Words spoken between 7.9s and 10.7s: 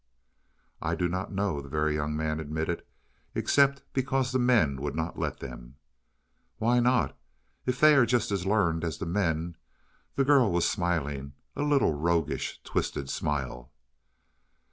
are just as learned as the men?" The girl was